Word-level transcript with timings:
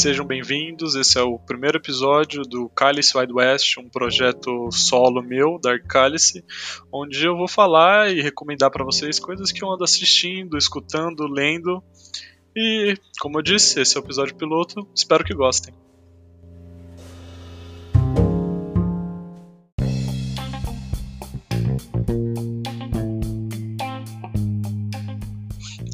sejam 0.00 0.24
bem-vindos. 0.24 0.94
Esse 0.94 1.18
é 1.18 1.22
o 1.22 1.38
primeiro 1.38 1.76
episódio 1.76 2.40
do 2.40 2.70
Cálice 2.70 3.18
Wide 3.18 3.34
West, 3.34 3.76
um 3.76 3.86
projeto 3.86 4.70
solo 4.72 5.20
meu, 5.20 5.60
Dark 5.62 5.86
Cálice, 5.86 6.42
onde 6.90 7.26
eu 7.26 7.36
vou 7.36 7.46
falar 7.46 8.10
e 8.10 8.22
recomendar 8.22 8.70
para 8.70 8.82
vocês 8.82 9.20
coisas 9.20 9.52
que 9.52 9.62
eu 9.62 9.70
ando 9.70 9.84
assistindo, 9.84 10.56
escutando, 10.56 11.26
lendo. 11.26 11.84
E, 12.56 12.94
como 13.20 13.40
eu 13.40 13.42
disse, 13.42 13.78
esse 13.78 13.94
é 13.94 14.00
o 14.00 14.02
episódio 14.02 14.34
piloto. 14.34 14.88
Espero 14.94 15.22
que 15.22 15.34
gostem. 15.34 15.74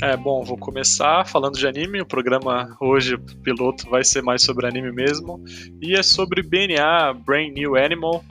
É, 0.03 0.15
bom, 0.15 0.45
vou 0.45 0.59
começar 0.59 1.27
falando 1.27 1.57
de 1.57 1.67
anime. 1.67 2.03
O 2.03 2.07
programa 2.07 2.77
hoje, 2.81 3.17
piloto, 3.43 3.89
vai 3.89 4.05
ser 4.05 4.23
mais 4.23 4.43
sobre 4.43 4.67
anime 4.67 4.93
mesmo. 4.93 5.43
E 5.81 5.95
é 5.95 6.03
sobre 6.03 6.43
BNA, 6.43 7.15
Brain 7.25 7.51
New 7.53 7.77
Animal, 7.77 8.23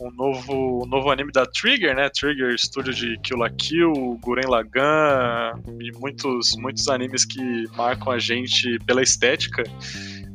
um 0.00 0.10
novo, 0.10 0.82
um 0.82 0.86
novo 0.86 1.10
anime 1.10 1.30
da 1.30 1.44
Trigger, 1.44 1.94
né? 1.94 2.08
Trigger, 2.08 2.54
estúdio 2.54 2.94
de 2.94 3.18
Kill 3.18 3.36
la 3.36 3.50
Kill, 3.50 4.18
Guren 4.22 4.48
Lagann 4.48 5.60
e 5.78 5.92
muitos, 5.98 6.56
muitos 6.56 6.88
animes 6.88 7.26
que 7.26 7.66
marcam 7.76 8.12
a 8.12 8.18
gente 8.18 8.78
pela 8.86 9.02
estética. 9.02 9.62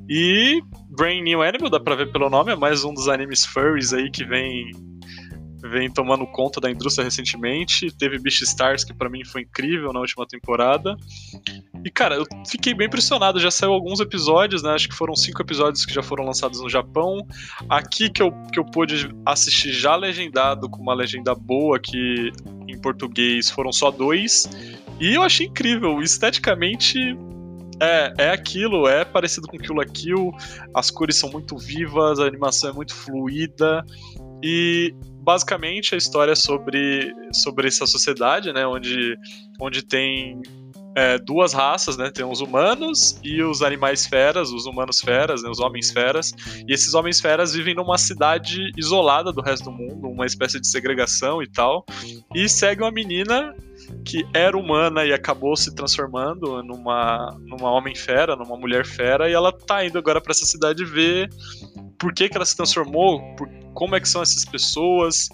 E 0.08 0.62
Brain 0.90 1.24
New 1.24 1.42
Animal, 1.42 1.72
dá 1.72 1.80
pra 1.80 1.96
ver 1.96 2.12
pelo 2.12 2.30
nome, 2.30 2.52
é 2.52 2.56
mais 2.56 2.84
um 2.84 2.94
dos 2.94 3.08
animes 3.08 3.44
furries 3.44 3.92
aí 3.92 4.12
que 4.12 4.24
vem 4.24 4.70
vem 5.70 5.90
tomando 5.90 6.26
conta 6.28 6.60
da 6.60 6.70
indústria 6.70 7.04
recentemente. 7.04 7.92
Teve 7.98 8.20
Beast 8.20 8.42
Stars, 8.42 8.84
que 8.84 8.94
para 8.94 9.10
mim 9.10 9.24
foi 9.24 9.42
incrível 9.42 9.92
na 9.92 10.00
última 10.00 10.26
temporada. 10.26 10.96
E, 11.84 11.90
cara, 11.90 12.16
eu 12.16 12.26
fiquei 12.48 12.74
bem 12.74 12.88
impressionado. 12.88 13.40
Já 13.40 13.52
saiu 13.52 13.74
alguns 13.74 14.00
episódios, 14.00 14.64
né? 14.64 14.72
Acho 14.72 14.90
que 14.90 14.96
foram 14.96 15.16
cinco 15.16 15.42
episódios 15.42 15.86
que 15.86 15.94
já 15.94 16.04
foram 16.04 16.26
lançados 16.26 16.62
no 16.62 16.70
Japão. 16.70 17.26
Aqui 17.70 18.10
que 18.10 18.22
eu, 18.22 18.32
que 18.52 18.60
eu 18.60 18.66
pude 18.66 19.10
assistir 19.26 19.72
já 19.72 19.96
legendado, 19.96 20.70
com 20.70 20.82
uma 20.82 20.94
legenda 20.94 21.34
boa, 21.34 21.80
que 21.80 22.32
em 22.68 22.78
português 22.80 23.50
foram 23.50 23.72
só 23.72 23.92
dois. 23.92 24.50
E 25.00 25.14
eu 25.14 25.24
achei 25.24 25.48
incrível. 25.48 26.02
Esteticamente, 26.02 27.18
é, 27.80 28.14
é 28.18 28.30
aquilo, 28.30 28.88
é 28.88 29.04
parecido 29.04 29.48
com 29.48 29.58
Kill 29.58 29.76
la 29.76 29.86
Kill, 29.86 30.32
as 30.74 30.90
cores 30.90 31.18
são 31.18 31.30
muito 31.30 31.58
vivas, 31.58 32.20
a 32.20 32.26
animação 32.26 32.70
é 32.70 32.74
muito 32.74 32.96
fluida 32.96 33.84
e 34.48 34.94
basicamente 35.24 35.96
a 35.96 35.98
história 35.98 36.34
é 36.34 36.36
sobre, 36.36 37.12
sobre 37.34 37.68
essa 37.68 37.88
sociedade, 37.88 38.54
né, 38.54 38.68
onde, 38.68 39.18
onde 39.60 39.82
tem 39.82 40.40
é, 40.96 41.18
duas 41.18 41.52
raças, 41.52 41.98
né? 41.98 42.12
Tem 42.12 42.24
os 42.24 42.42
humanos 42.42 43.20
e 43.24 43.42
os 43.42 43.64
animais 43.64 44.06
feras, 44.06 44.52
os 44.52 44.68
humanos 44.68 45.02
feras, 45.02 45.42
né, 45.42 45.50
os 45.50 45.60
homens 45.60 45.90
feras. 45.90 46.32
E 46.68 46.72
esses 46.72 46.94
homens 46.94 47.20
feras 47.20 47.56
vivem 47.56 47.74
numa 47.74 47.98
cidade 47.98 48.72
isolada 48.78 49.34
do 49.34 49.42
resto 49.42 49.66
do 49.66 49.72
mundo, 49.72 50.08
uma 50.10 50.28
espécie 50.28 50.60
de 50.62 50.68
segregação 50.68 51.42
e 51.42 51.48
tal. 51.48 51.84
E 52.36 52.48
segue 52.48 52.84
uma 52.84 52.92
menina 52.92 53.52
que 54.06 54.24
era 54.32 54.56
humana 54.56 55.04
e 55.06 55.12
acabou 55.12 55.58
se 55.58 55.74
transformando 55.74 56.62
numa, 56.62 57.36
numa 57.42 57.72
homem 57.72 57.96
fera, 57.96 58.36
numa 58.36 58.56
mulher 58.56 58.86
fera, 58.86 59.28
e 59.28 59.34
ela 59.34 59.52
tá 59.52 59.84
indo 59.84 59.98
agora 59.98 60.22
para 60.22 60.32
essa 60.32 60.46
cidade 60.46 60.86
ver 60.86 61.30
por 61.98 62.14
que, 62.14 62.30
que 62.30 62.38
ela 62.38 62.46
se 62.46 62.56
transformou, 62.56 63.20
por, 63.36 63.50
como 63.76 63.96
é 63.96 64.00
que 64.00 64.10
são 64.10 64.22
essas 64.24 64.44
pessoas. 64.44 65.30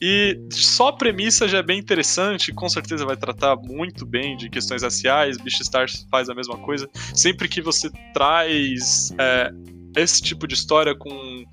E 0.00 0.40
só 0.50 0.88
a 0.88 0.96
premissa 0.96 1.46
já 1.46 1.58
é 1.58 1.62
bem 1.62 1.78
interessante, 1.78 2.52
com 2.52 2.68
certeza 2.68 3.04
vai 3.04 3.16
tratar 3.16 3.56
muito 3.56 4.06
bem 4.06 4.36
de 4.36 4.48
questões 4.48 4.82
raciais, 4.82 5.36
Beastars 5.36 6.06
faz 6.10 6.30
a 6.30 6.34
mesma 6.34 6.56
coisa. 6.58 6.88
Sempre 7.14 7.48
que 7.48 7.60
você 7.60 7.90
traz 8.14 9.12
é, 9.18 9.50
esse 9.96 10.22
tipo 10.22 10.46
de 10.46 10.54
história 10.54 10.94
com, 10.94 11.44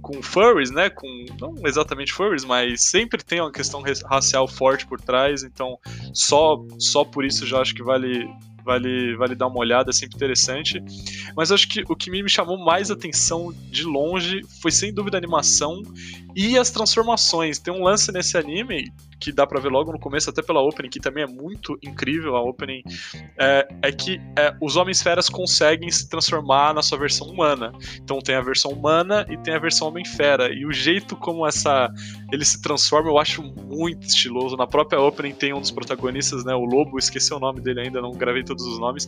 com 0.00 0.22
furries, 0.22 0.70
né? 0.70 0.90
Com, 0.90 1.26
não 1.40 1.54
exatamente 1.66 2.12
furries, 2.12 2.44
mas 2.44 2.82
sempre 2.84 3.22
tem 3.22 3.40
uma 3.40 3.52
questão 3.52 3.82
racial 4.06 4.46
forte 4.46 4.86
por 4.86 5.00
trás, 5.00 5.42
então 5.42 5.78
só, 6.14 6.64
só 6.78 7.04
por 7.04 7.24
isso 7.24 7.46
já 7.46 7.60
acho 7.60 7.74
que 7.74 7.82
vale 7.82 8.26
vale, 8.64 9.16
vale 9.16 9.34
dar 9.34 9.46
uma 9.46 9.58
olhada, 9.58 9.90
é 9.90 9.92
sempre 9.92 10.16
interessante. 10.16 10.82
Mas 11.36 11.52
acho 11.52 11.68
que 11.68 11.82
o 11.88 11.96
que 11.96 12.10
me 12.10 12.28
chamou 12.28 12.58
mais 12.58 12.90
atenção 12.90 13.52
de 13.70 13.84
longe 13.84 14.42
foi 14.60 14.70
sem 14.70 14.92
dúvida 14.92 15.16
a 15.16 15.18
animação 15.18 15.82
e 16.34 16.58
as 16.58 16.70
transformações. 16.70 17.58
Tem 17.58 17.72
um 17.72 17.84
lance 17.84 18.10
nesse 18.12 18.36
anime 18.36 18.92
que 19.22 19.30
dá 19.30 19.46
para 19.46 19.60
ver 19.60 19.68
logo 19.68 19.92
no 19.92 20.00
começo, 20.00 20.28
até 20.28 20.42
pela 20.42 20.60
opening, 20.60 20.90
que 20.90 20.98
também 20.98 21.22
é 21.22 21.26
muito 21.26 21.78
incrível. 21.80 22.34
A 22.34 22.42
opening 22.42 22.82
é, 23.38 23.68
é 23.82 23.92
que 23.92 24.20
é, 24.36 24.52
os 24.60 24.76
homens 24.76 25.00
feras 25.00 25.28
conseguem 25.28 25.88
se 25.92 26.08
transformar 26.08 26.74
na 26.74 26.82
sua 26.82 26.98
versão 26.98 27.28
humana. 27.28 27.72
Então 28.02 28.18
tem 28.18 28.34
a 28.34 28.40
versão 28.40 28.72
humana 28.72 29.24
e 29.30 29.36
tem 29.38 29.54
a 29.54 29.60
versão 29.60 29.86
homem 29.86 30.04
fera. 30.04 30.52
E 30.52 30.66
o 30.66 30.72
jeito 30.72 31.14
como 31.14 31.46
essa 31.46 31.88
ele 32.32 32.44
se 32.44 32.60
transforma 32.60 33.10
eu 33.10 33.18
acho 33.18 33.42
muito 33.42 34.06
estiloso. 34.06 34.56
Na 34.56 34.66
própria 34.66 35.00
opening 35.00 35.34
tem 35.34 35.52
um 35.52 35.60
dos 35.60 35.70
protagonistas, 35.70 36.44
né, 36.44 36.54
o 36.54 36.64
lobo, 36.64 36.98
esqueci 36.98 37.32
o 37.32 37.38
nome 37.38 37.60
dele 37.60 37.82
ainda, 37.82 38.00
não 38.00 38.10
gravei 38.10 38.42
todos 38.42 38.66
os 38.66 38.78
nomes, 38.78 39.06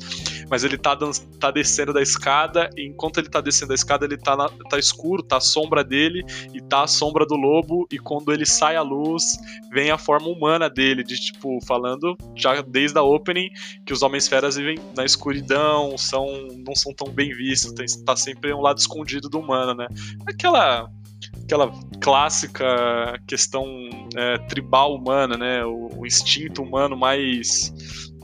mas 0.49 0.63
ele 0.63 0.79
tá, 0.79 0.97
tá 1.41 1.51
descendo 1.51 1.93
da 1.93 2.03
escada 2.03 2.71
e 2.77 2.87
enquanto 2.87 3.19
ele 3.19 3.29
tá 3.29 3.41
descendo 3.41 3.71
da 3.71 3.75
escada 3.75 4.05
ele 4.05 4.17
tá, 4.17 4.37
na, 4.37 4.49
tá 4.69 4.79
escuro, 4.79 5.23
tá 5.23 5.39
a 5.39 5.41
sombra 5.41 5.83
dele 5.83 6.25
e 6.53 6.61
tá 6.61 6.85
a 6.85 6.87
sombra 6.87 7.27
do 7.27 7.35
lobo 7.35 7.87
e 7.91 7.99
quando 7.99 8.33
ele 8.33 8.47
sai 8.47 8.77
à 8.77 8.83
luz 8.83 9.37
vem 9.73 9.91
a 9.91 9.99
forma 10.05 10.29
humana 10.29 10.69
dele, 10.69 11.03
de 11.03 11.17
tipo, 11.17 11.59
falando 11.67 12.17
já 12.35 12.61
desde 12.61 12.99
a 12.99 13.03
opening 13.03 13.51
que 13.85 13.93
os 13.93 14.03
homens 14.03 14.29
feras 14.29 14.57
vivem 14.57 14.79
na 14.97 15.05
escuridão, 15.05 15.97
são 15.97 16.27
não 16.67 16.75
são 16.75 16.93
tão 16.93 17.09
bem 17.09 17.35
vistos, 17.35 17.73
tem, 17.73 17.87
tá 18.05 18.15
sempre 18.17 18.53
um 18.53 18.61
lado 18.61 18.79
escondido 18.79 19.29
do 19.29 19.39
humano, 19.39 19.75
né? 19.75 19.87
Aquela 20.27 20.91
aquela 21.43 21.73
clássica 22.01 23.19
questão 23.27 23.67
é, 24.17 24.39
tribal 24.49 24.95
humana, 24.95 25.37
né? 25.37 25.65
O, 25.65 25.91
o, 25.99 26.07
instinto 26.07 26.63
humano 26.63 26.97
mais 26.97 27.73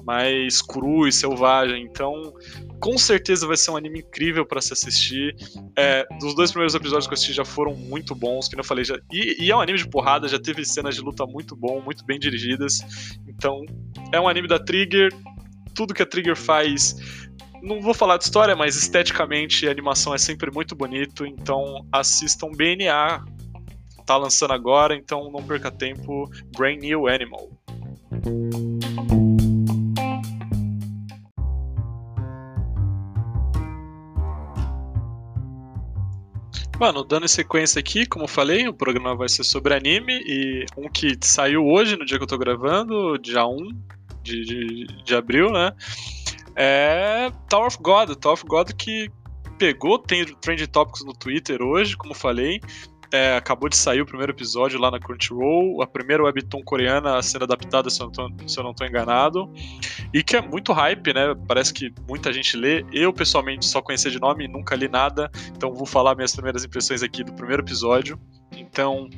mais 0.05 0.61
cru 0.62 1.06
e 1.06 1.12
selvagem. 1.12 1.83
Então, 1.83 2.33
com 2.81 2.97
certeza 2.97 3.47
vai 3.47 3.56
ser 3.56 3.71
um 3.71 3.77
anime 3.77 4.00
incrível 4.00 4.44
para 4.47 4.61
se 4.61 4.72
assistir. 4.72 5.37
É, 5.77 6.06
dos 6.19 6.34
dois 6.34 6.50
primeiros 6.50 6.75
episódios 6.75 7.06
que 7.06 7.12
eu 7.12 7.15
assisti 7.15 7.33
já 7.33 7.44
foram 7.44 7.75
muito 7.75 8.15
bons, 8.15 8.49
que 8.49 8.59
eu 8.59 8.65
falei 8.65 8.84
já. 8.84 8.99
E, 9.12 9.44
e, 9.44 9.50
é 9.50 9.56
um 9.56 9.61
anime 9.61 9.78
de 9.78 9.88
porrada, 9.88 10.28
já 10.28 10.38
teve 10.38 10.65
cenas 10.65 10.94
de 10.94 11.00
luta 11.00 11.27
muito 11.27 11.55
bom, 11.55 11.81
muito 11.81 12.05
bem 12.05 12.19
dirigidas. 12.19 12.81
Então, 13.28 13.65
é 14.12 14.21
um 14.21 14.28
anime 14.28 14.49
da 14.49 14.59
Trigger. 14.59 15.12
Tudo 15.75 15.94
que 15.94 16.03
a 16.03 16.06
Trigger 16.06 16.37
faz 16.37 16.97
não 17.62 17.81
vou 17.81 17.93
falar 17.93 18.17
de 18.17 18.25
história, 18.25 18.56
mas 18.56 18.77
esteticamente 18.77 19.69
a 19.69 19.71
animação 19.71 20.15
é 20.15 20.19
sempre 20.19 20.50
muito 20.50 20.75
bonito, 20.75 21.27
então 21.27 21.87
assistam 21.93 22.50
BNA, 22.53 23.22
tá 24.06 24.17
lançando 24.17 24.53
agora, 24.53 24.94
então 24.94 25.31
não 25.31 25.43
perca 25.43 25.71
tempo, 25.71 26.31
Brain 26.56 26.78
New 26.78 27.06
Animal. 27.06 27.50
Mano, 36.80 37.04
dando 37.04 37.28
sequência 37.28 37.78
aqui, 37.78 38.06
como 38.06 38.24
eu 38.24 38.28
falei, 38.28 38.66
o 38.66 38.72
programa 38.72 39.14
vai 39.14 39.28
ser 39.28 39.44
sobre 39.44 39.74
anime 39.74 40.14
e 40.24 40.64
um 40.78 40.88
que 40.88 41.14
saiu 41.20 41.66
hoje, 41.66 41.94
no 41.94 42.06
dia 42.06 42.16
que 42.16 42.24
eu 42.24 42.26
tô 42.26 42.38
gravando, 42.38 43.18
dia 43.18 43.46
1 43.46 43.68
de, 44.22 44.44
de, 44.46 44.86
de 45.04 45.14
abril, 45.14 45.52
né? 45.52 45.72
É 46.56 47.30
Tower 47.50 47.66
of 47.66 47.76
God. 47.82 48.14
Tower 48.14 48.32
of 48.32 48.44
God 48.46 48.72
que 48.72 49.10
pegou, 49.58 49.98
tem 49.98 50.24
Trend 50.24 50.66
Topics 50.69 51.04
no 51.04 51.12
Twitter 51.12 51.60
hoje, 51.60 51.98
como 51.98 52.14
falei. 52.14 52.62
É, 53.12 53.36
acabou 53.36 53.69
de 53.69 53.76
sair 53.76 54.00
o 54.00 54.06
primeiro 54.06 54.32
episódio 54.32 54.80
lá 54.80 54.90
na 54.90 54.98
Crunchyroll, 54.98 55.82
a 55.82 55.86
primeira 55.86 56.22
webtoon 56.22 56.62
coreana 56.62 57.20
ser 57.20 57.42
adaptada, 57.42 57.90
se 57.90 58.00
eu, 58.00 58.10
não 58.16 58.70
eu 58.70 58.74
tô 58.74 58.86
enganado, 58.86 59.52
e 60.12 60.23
que 60.23 60.37
é 60.37 60.40
muito 60.40 60.73
hype, 60.73 61.12
né? 61.12 61.34
Parece 61.46 61.73
que 61.73 61.93
muita 62.08 62.32
gente 62.32 62.56
lê. 62.56 62.84
Eu, 62.93 63.12
pessoalmente, 63.12 63.67
só 63.67 63.81
conhecia 63.81 64.11
de 64.11 64.20
nome, 64.20 64.49
nunca 64.49 64.75
li 64.75 64.88
nada, 64.88 65.31
então 65.55 65.73
vou 65.73 65.87
falar 65.87 66.14
minhas 66.14 66.32
primeiras 66.32 66.64
impressões 66.64 67.02
aqui 67.02 67.23
do 67.23 67.32
primeiro 67.32 67.62
episódio. 67.62 68.19
Então, 68.56 69.08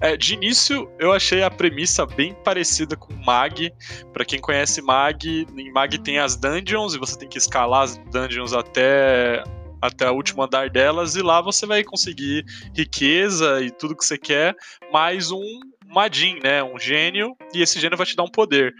é, 0.00 0.16
de 0.16 0.34
início, 0.34 0.90
eu 0.98 1.12
achei 1.12 1.42
a 1.42 1.50
premissa 1.50 2.04
bem 2.04 2.34
parecida 2.44 2.96
com 2.96 3.12
Mag. 3.14 3.72
Para 4.12 4.24
quem 4.24 4.40
conhece 4.40 4.82
Mag, 4.82 5.46
em 5.56 5.72
Mag 5.72 5.98
tem 5.98 6.18
as 6.18 6.36
dungeons 6.36 6.94
e 6.94 6.98
você 6.98 7.16
tem 7.18 7.28
que 7.28 7.38
escalar 7.38 7.82
as 7.82 7.96
dungeons 8.10 8.52
até 8.52 9.42
até 9.80 10.10
o 10.10 10.14
último 10.14 10.42
andar 10.42 10.68
delas 10.68 11.16
e 11.16 11.22
lá 11.22 11.40
você 11.40 11.64
vai 11.64 11.82
conseguir 11.82 12.44
riqueza 12.76 13.62
e 13.62 13.70
tudo 13.70 13.96
que 13.96 14.04
você 14.04 14.18
quer, 14.18 14.54
mais 14.92 15.30
um 15.30 15.42
Madin, 15.86 16.38
né, 16.42 16.62
um 16.62 16.78
gênio, 16.78 17.36
e 17.52 17.62
esse 17.62 17.80
gênio 17.80 17.96
vai 17.96 18.06
te 18.06 18.14
dar 18.14 18.22
um 18.22 18.30
poder. 18.30 18.72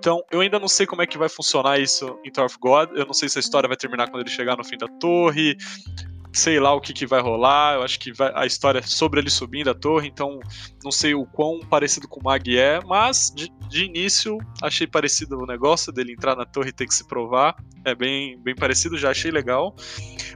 Então, 0.00 0.24
eu 0.30 0.40
ainda 0.40 0.58
não 0.58 0.66
sei 0.66 0.86
como 0.86 1.02
é 1.02 1.06
que 1.06 1.18
vai 1.18 1.28
funcionar 1.28 1.78
isso 1.78 2.18
em 2.24 2.30
Tower 2.30 2.46
of 2.46 2.56
God. 2.58 2.88
Eu 2.94 3.04
não 3.04 3.12
sei 3.12 3.28
se 3.28 3.38
a 3.38 3.40
história 3.40 3.68
vai 3.68 3.76
terminar 3.76 4.08
quando 4.08 4.22
ele 4.22 4.30
chegar 4.30 4.56
no 4.56 4.64
fim 4.64 4.78
da 4.78 4.88
torre 4.88 5.58
sei 6.32 6.60
lá 6.60 6.72
o 6.72 6.80
que, 6.80 6.92
que 6.92 7.06
vai 7.06 7.20
rolar. 7.20 7.74
Eu 7.74 7.82
acho 7.82 7.98
que 7.98 8.12
vai, 8.12 8.32
a 8.34 8.46
história 8.46 8.78
é 8.78 8.82
sobre 8.82 9.20
ele 9.20 9.28
subindo 9.28 9.68
a 9.68 9.74
torre, 9.74 10.08
então 10.08 10.38
não 10.82 10.90
sei 10.90 11.14
o 11.14 11.26
quão 11.26 11.60
parecido 11.60 12.08
com 12.08 12.20
o 12.20 12.22
Mag 12.22 12.56
é, 12.56 12.80
mas 12.86 13.32
de, 13.34 13.50
de, 13.68 13.84
início 13.84 14.38
achei 14.62 14.86
parecido 14.86 15.38
o 15.38 15.46
negócio 15.46 15.92
dele 15.92 16.12
entrar 16.12 16.36
na 16.36 16.46
torre 16.46 16.68
e 16.70 16.72
ter 16.72 16.86
que 16.86 16.94
se 16.94 17.06
provar. 17.06 17.56
É 17.84 17.94
bem, 17.94 18.38
bem 18.40 18.54
parecido, 18.54 18.96
já 18.96 19.10
achei 19.10 19.30
legal. 19.30 19.74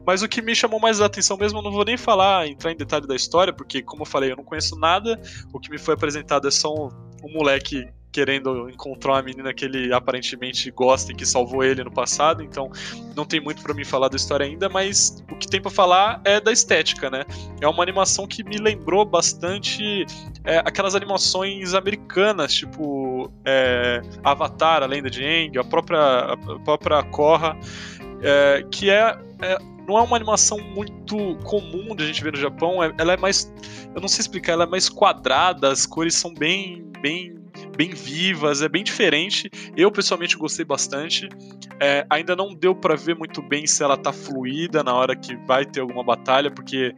Mas 0.06 0.22
o 0.22 0.28
que 0.28 0.42
me 0.42 0.54
chamou 0.54 0.80
mais 0.80 1.00
a 1.00 1.06
atenção 1.06 1.36
mesmo, 1.36 1.60
eu 1.60 1.62
não 1.62 1.72
vou 1.72 1.84
nem 1.84 1.96
falar, 1.96 2.46
entrar 2.48 2.72
em 2.72 2.76
detalhe 2.76 3.06
da 3.06 3.14
história, 3.14 3.52
porque, 3.52 3.82
como 3.82 4.02
eu 4.02 4.06
falei, 4.06 4.32
eu 4.32 4.36
não 4.36 4.44
conheço 4.44 4.76
nada. 4.76 5.20
O 5.52 5.60
que 5.60 5.70
me 5.70 5.78
foi 5.78 5.94
apresentado 5.94 6.48
é 6.48 6.50
só 6.50 6.72
um, 6.74 6.88
um 7.22 7.32
moleque 7.32 7.86
querendo 8.14 8.70
encontrar 8.70 9.14
uma 9.14 9.22
menina 9.22 9.52
que 9.52 9.64
ele 9.64 9.92
aparentemente 9.92 10.70
gosta 10.70 11.10
e 11.10 11.16
que 11.16 11.26
salvou 11.26 11.64
ele 11.64 11.82
no 11.82 11.90
passado, 11.90 12.44
então 12.44 12.70
não 13.16 13.24
tem 13.24 13.40
muito 13.40 13.60
para 13.60 13.74
mim 13.74 13.84
falar 13.84 14.08
da 14.08 14.14
história 14.14 14.46
ainda, 14.46 14.68
mas 14.68 15.20
o 15.28 15.34
que 15.34 15.48
tem 15.48 15.60
para 15.60 15.72
falar 15.72 16.22
é 16.24 16.40
da 16.40 16.52
estética, 16.52 17.10
né? 17.10 17.24
É 17.60 17.66
uma 17.66 17.82
animação 17.82 18.24
que 18.24 18.44
me 18.44 18.56
lembrou 18.56 19.04
bastante 19.04 20.06
é, 20.44 20.58
aquelas 20.58 20.94
animações 20.94 21.74
americanas, 21.74 22.54
tipo 22.54 23.32
é, 23.44 24.00
Avatar, 24.22 24.84
a 24.84 24.86
Lenda 24.86 25.10
de 25.10 25.24
Aang, 25.24 25.58
a 25.58 25.64
própria, 25.64 25.98
a 25.98 26.36
própria 26.60 27.02
Korra, 27.02 27.58
é, 28.22 28.64
que 28.70 28.90
é, 28.90 29.18
é 29.42 29.58
não 29.88 29.98
é 29.98 30.02
uma 30.02 30.16
animação 30.16 30.56
muito 30.58 31.36
comum 31.42 31.96
de 31.96 32.04
a 32.04 32.06
gente 32.06 32.22
ver 32.22 32.32
no 32.32 32.38
Japão. 32.38 32.82
É, 32.82 32.94
ela 32.96 33.14
é 33.14 33.16
mais, 33.16 33.52
eu 33.92 34.00
não 34.00 34.08
sei 34.08 34.20
explicar, 34.20 34.52
ela 34.52 34.64
é 34.64 34.68
mais 34.68 34.88
quadrada, 34.88 35.70
as 35.70 35.84
cores 35.84 36.14
são 36.14 36.32
bem, 36.32 36.84
bem 37.02 37.43
bem 37.76 37.90
vivas, 37.90 38.62
é 38.62 38.68
bem 38.68 38.84
diferente. 38.84 39.50
Eu 39.76 39.90
pessoalmente 39.90 40.36
gostei 40.36 40.64
bastante. 40.64 41.28
É, 41.80 42.06
ainda 42.08 42.34
não 42.36 42.54
deu 42.54 42.74
para 42.74 42.96
ver 42.96 43.16
muito 43.16 43.42
bem 43.42 43.66
se 43.66 43.82
ela 43.82 43.96
tá 43.96 44.12
fluida 44.12 44.82
na 44.82 44.94
hora 44.94 45.16
que 45.16 45.36
vai 45.46 45.64
ter 45.64 45.80
alguma 45.80 46.02
batalha, 46.02 46.50
porque 46.50 46.94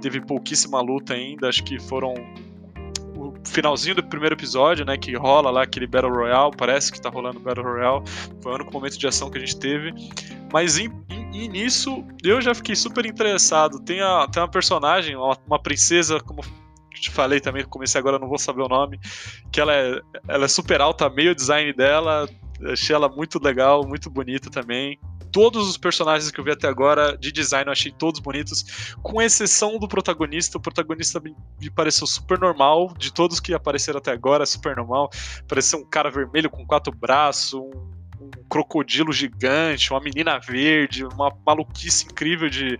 teve 0.00 0.20
pouquíssima 0.20 0.80
luta 0.80 1.14
ainda. 1.14 1.48
Acho 1.48 1.62
que 1.62 1.78
foram 1.78 2.14
o 3.16 3.32
finalzinho 3.46 3.94
do 3.94 4.02
primeiro 4.02 4.34
episódio, 4.34 4.84
né, 4.84 4.96
que 4.96 5.14
rola 5.16 5.50
lá 5.50 5.62
aquele 5.62 5.86
Battle 5.86 6.12
Royale, 6.12 6.52
parece 6.56 6.92
que 6.92 7.00
tá 7.00 7.08
rolando 7.08 7.40
Battle 7.40 7.64
Royale. 7.64 8.02
Foi 8.42 8.52
o 8.52 8.54
único 8.56 8.72
momento 8.72 8.98
de 8.98 9.06
ação 9.06 9.30
que 9.30 9.38
a 9.38 9.40
gente 9.40 9.58
teve. 9.58 9.94
Mas 10.52 10.78
em, 10.78 10.90
em, 11.10 11.48
nisso 11.48 12.04
eu 12.22 12.40
já 12.40 12.54
fiquei 12.54 12.76
super 12.76 13.06
interessado. 13.06 13.80
Tem, 13.80 14.00
a, 14.00 14.26
tem 14.30 14.42
uma 14.42 14.48
personagem, 14.48 15.16
uma, 15.16 15.36
uma 15.46 15.58
princesa, 15.58 16.20
como 16.20 16.42
te 17.00 17.10
falei 17.10 17.40
também, 17.40 17.64
comecei 17.64 17.98
agora, 17.98 18.18
não 18.18 18.28
vou 18.28 18.38
saber 18.38 18.62
o 18.62 18.68
nome, 18.68 18.98
que 19.52 19.60
ela 19.60 19.74
é, 19.74 20.00
ela 20.28 20.44
é 20.44 20.48
super 20.48 20.80
alta, 20.80 21.08
meio 21.10 21.32
o 21.32 21.34
design 21.34 21.72
dela, 21.72 22.28
achei 22.72 22.94
ela 22.94 23.08
muito 23.08 23.42
legal, 23.42 23.86
muito 23.86 24.08
bonita 24.10 24.50
também. 24.50 24.98
Todos 25.32 25.68
os 25.68 25.76
personagens 25.76 26.30
que 26.30 26.38
eu 26.38 26.44
vi 26.44 26.52
até 26.52 26.68
agora 26.68 27.18
de 27.18 27.32
design 27.32 27.66
eu 27.66 27.72
achei 27.72 27.90
todos 27.90 28.20
bonitos, 28.20 28.94
com 29.02 29.20
exceção 29.20 29.78
do 29.80 29.88
protagonista. 29.88 30.58
O 30.58 30.60
protagonista 30.60 31.18
me, 31.18 31.34
me 31.60 31.68
pareceu 31.68 32.06
super 32.06 32.38
normal, 32.38 32.94
de 32.96 33.12
todos 33.12 33.40
que 33.40 33.52
apareceram 33.52 33.98
até 33.98 34.12
agora, 34.12 34.46
super 34.46 34.76
normal. 34.76 35.10
Pareceu 35.48 35.80
um 35.80 35.84
cara 35.84 36.08
vermelho 36.08 36.48
com 36.48 36.64
quatro 36.64 36.94
braços, 36.94 37.54
um, 37.54 37.70
um 38.20 38.30
crocodilo 38.48 39.12
gigante, 39.12 39.90
uma 39.90 40.00
menina 40.00 40.38
verde, 40.38 41.04
uma 41.04 41.36
maluquice 41.44 42.04
incrível 42.04 42.48
de, 42.48 42.78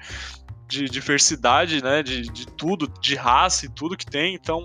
de 0.75 0.89
diversidade, 0.89 1.83
né? 1.83 2.03
De, 2.03 2.23
de 2.23 2.47
tudo, 2.47 2.89
de 3.01 3.15
raça 3.15 3.67
e 3.67 3.69
tudo 3.69 3.97
que 3.97 4.07
tem. 4.07 4.35
Então, 4.35 4.65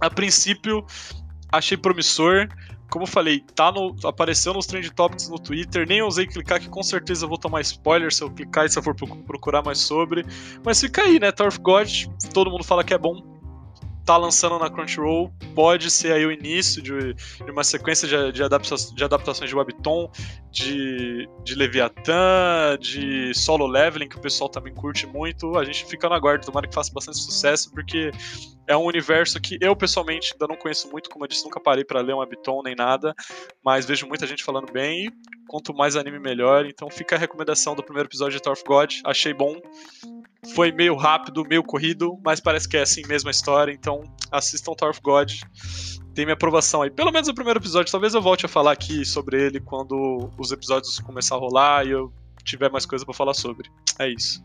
a 0.00 0.10
princípio, 0.10 0.84
achei 1.50 1.76
promissor. 1.76 2.48
Como 2.90 3.04
eu 3.04 3.08
falei, 3.08 3.40
tá 3.54 3.70
no, 3.70 3.94
apareceu 4.04 4.52
nos 4.52 4.66
Trend 4.66 4.90
Topics 4.90 5.28
no 5.28 5.38
Twitter. 5.38 5.86
Nem 5.86 6.02
ousei 6.02 6.26
clicar, 6.26 6.60
que 6.60 6.68
com 6.68 6.82
certeza 6.82 7.24
eu 7.24 7.28
vou 7.28 7.38
tomar 7.38 7.60
spoiler 7.60 8.12
se 8.12 8.22
eu 8.22 8.30
clicar 8.30 8.66
e 8.66 8.68
se 8.68 8.78
eu 8.78 8.82
for 8.82 8.94
procurar 8.94 9.62
mais 9.62 9.78
sobre. 9.78 10.24
Mas 10.64 10.80
fica 10.80 11.02
aí, 11.02 11.18
né? 11.18 11.28
Of 11.28 11.60
God, 11.60 11.88
todo 12.34 12.50
mundo 12.50 12.64
fala 12.64 12.84
que 12.84 12.92
é 12.92 12.98
bom 12.98 13.39
tá 14.04 14.16
lançando 14.16 14.58
na 14.58 14.70
Crunchyroll 14.70 15.32
pode 15.54 15.90
ser 15.90 16.12
aí 16.12 16.24
o 16.24 16.32
início 16.32 16.82
de, 16.82 17.14
de 17.14 17.50
uma 17.50 17.64
sequência 17.64 18.08
de, 18.08 18.32
de, 18.32 18.42
adapta 18.42 18.74
de, 18.94 19.04
adaptações 19.04 19.48
de 19.50 19.56
Webtoon, 19.56 20.10
de, 20.50 21.28
de 21.44 21.54
Leviathan, 21.54 22.78
de 22.80 23.32
Solo 23.34 23.66
Leveling, 23.66 24.08
que 24.08 24.16
o 24.16 24.20
pessoal 24.20 24.48
também 24.48 24.74
curte 24.74 25.06
muito. 25.06 25.56
A 25.58 25.64
gente 25.64 25.84
fica 25.84 26.08
na 26.08 26.18
guarda, 26.18 26.44
tomara 26.44 26.66
que 26.66 26.74
faça 26.74 26.92
bastante 26.92 27.18
sucesso, 27.18 27.70
porque 27.72 28.10
é 28.66 28.76
um 28.76 28.84
universo 28.84 29.40
que 29.40 29.58
eu 29.60 29.74
pessoalmente 29.74 30.32
ainda 30.32 30.46
não 30.46 30.56
conheço 30.56 30.90
muito, 30.90 31.10
como 31.10 31.24
eu 31.24 31.28
disse, 31.28 31.44
nunca 31.44 31.60
parei 31.60 31.84
para 31.84 32.00
ler 32.00 32.14
um 32.14 32.18
Webtoon 32.18 32.62
nem 32.62 32.74
nada, 32.74 33.14
mas 33.64 33.84
vejo 33.84 34.06
muita 34.06 34.26
gente 34.26 34.44
falando 34.44 34.72
bem 34.72 35.06
e 35.06 35.12
quanto 35.48 35.74
mais 35.74 35.96
anime 35.96 36.18
melhor. 36.18 36.66
Então 36.66 36.88
fica 36.90 37.16
a 37.16 37.18
recomendação 37.18 37.74
do 37.74 37.82
primeiro 37.82 38.08
episódio 38.08 38.36
de 38.36 38.42
Tower 38.42 38.56
of 38.56 38.64
God, 38.64 38.94
achei 39.04 39.34
bom 39.34 39.60
foi 40.54 40.72
meio 40.72 40.96
rápido, 40.96 41.44
meio 41.44 41.62
corrido, 41.62 42.18
mas 42.24 42.40
parece 42.40 42.68
que 42.68 42.76
é 42.76 42.82
assim 42.82 43.02
mesmo 43.06 43.28
a 43.28 43.30
história, 43.30 43.72
então 43.72 44.02
assistam 44.30 44.74
Tower 44.74 44.90
of 44.90 45.00
God. 45.02 45.32
Tem 46.14 46.24
minha 46.24 46.34
aprovação 46.34 46.82
aí. 46.82 46.90
Pelo 46.90 47.12
menos 47.12 47.28
o 47.28 47.34
primeiro 47.34 47.60
episódio. 47.60 47.90
Talvez 47.90 48.14
eu 48.14 48.22
volte 48.22 48.46
a 48.46 48.48
falar 48.48 48.72
aqui 48.72 49.04
sobre 49.04 49.40
ele 49.40 49.60
quando 49.60 50.30
os 50.38 50.50
episódios 50.50 50.98
começar 50.98 51.36
a 51.36 51.38
rolar 51.38 51.86
e 51.86 51.90
eu 51.90 52.12
tiver 52.44 52.70
mais 52.70 52.84
coisa 52.84 53.04
para 53.04 53.14
falar 53.14 53.34
sobre. 53.34 53.70
É 53.98 54.08
isso. 54.08 54.42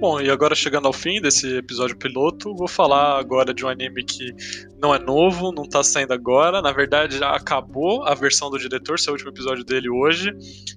Bom, 0.00 0.18
e 0.18 0.30
agora 0.30 0.54
chegando 0.54 0.86
ao 0.86 0.94
fim 0.94 1.20
desse 1.20 1.58
episódio 1.58 1.94
piloto, 1.94 2.54
vou 2.54 2.66
falar 2.66 3.18
agora 3.18 3.52
de 3.52 3.66
um 3.66 3.68
anime 3.68 4.02
que 4.02 4.34
não 4.80 4.94
é 4.94 4.98
novo, 4.98 5.52
não 5.52 5.68
tá 5.68 5.84
saindo 5.84 6.14
agora. 6.14 6.62
Na 6.62 6.72
verdade, 6.72 7.18
já 7.18 7.36
acabou 7.36 8.02
a 8.04 8.14
versão 8.14 8.48
do 8.48 8.58
diretor, 8.58 8.98
seu 8.98 9.12
último 9.12 9.28
episódio 9.28 9.62
dele 9.62 9.90
hoje, 9.90 10.32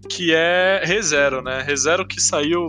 que 0.10 0.34
é 0.34 0.82
ReZero, 0.84 1.42
né? 1.42 1.62
ReZero 1.62 2.06
que 2.06 2.22
saiu 2.22 2.68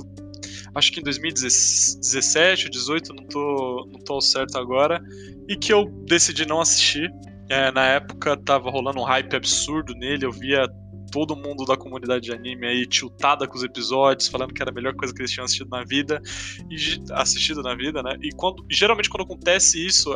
acho 0.77 0.93
que 0.93 1.01
em 1.01 1.03
2017, 1.03 2.71
2018, 2.71 3.15
não 3.15 3.27
tô, 3.27 3.89
não 3.93 3.99
tô 4.05 4.21
certo 4.21 4.57
agora, 4.57 5.03
e 5.49 5.57
que 5.57 5.73
eu 5.73 5.87
decidi 6.07 6.47
não 6.47 6.61
assistir. 6.61 7.12
É, 7.49 7.73
na 7.73 7.85
época 7.85 8.37
tava 8.37 8.71
rolando 8.71 9.00
um 9.00 9.05
hype 9.05 9.35
absurdo 9.35 9.93
nele, 9.95 10.25
eu 10.25 10.31
via 10.31 10.69
todo 11.14 11.37
mundo 11.37 11.64
da 11.64 11.76
comunidade 11.76 12.25
de 12.25 12.32
anime 12.32 12.66
aí 12.66 12.84
tiltada 12.84 13.46
com 13.46 13.56
os 13.56 13.62
episódios, 13.62 14.26
falando 14.26 14.52
que 14.52 14.61
era 14.61 14.72
a 14.72 14.75
melhor 14.75 14.93
coisa 14.96 15.14
que 15.14 15.22
eles 15.22 15.31
tinham 15.31 15.44
assistido 15.44 15.70
na 15.70 15.84
vida, 15.84 16.20
e 16.69 16.76
assistido 17.12 17.62
na 17.62 17.72
vida, 17.76 18.02
né? 18.02 18.16
E 18.20 18.31
quando, 18.32 18.66
geralmente 18.69 19.08
quando 19.08 19.22
acontece 19.22 19.87
isso, 19.87 20.12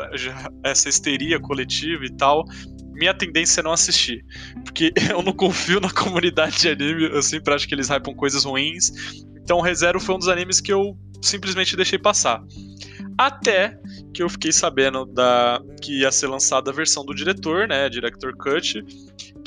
essa 0.64 0.88
histeria 0.88 1.38
coletiva 1.38 2.04
e 2.04 2.10
tal, 2.16 2.44
minha 2.94 3.14
tendência 3.14 3.60
é 3.60 3.62
não 3.62 3.70
assistir. 3.70 4.24
Porque 4.64 4.92
eu 5.08 5.22
não 5.22 5.32
confio 5.32 5.78
na 5.78 5.88
comunidade 5.88 6.58
de 6.58 6.68
anime, 6.68 7.04
eu 7.04 7.22
sempre 7.22 7.54
acho 7.54 7.68
que 7.68 7.76
eles 7.76 7.88
hypam 7.88 8.12
coisas 8.12 8.42
ruins. 8.42 8.90
Então, 9.40 9.60
ReZero 9.60 10.00
foi 10.00 10.16
um 10.16 10.18
dos 10.18 10.28
animes 10.28 10.60
que 10.60 10.72
eu 10.72 10.98
simplesmente 11.22 11.76
deixei 11.76 11.98
passar. 11.98 12.42
Até 13.17 13.78
que 14.12 14.22
eu 14.22 14.28
fiquei 14.28 14.52
sabendo 14.52 15.05
da 15.06 15.60
que 15.81 16.00
ia 16.00 16.10
ser 16.10 16.26
lançada 16.26 16.70
a 16.70 16.74
versão 16.74 17.05
do 17.05 17.14
diretor, 17.14 17.69
né, 17.69 17.88
Director 17.88 18.36
Cut, 18.36 18.84